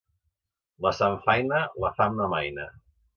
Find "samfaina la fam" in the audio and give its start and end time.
0.99-2.17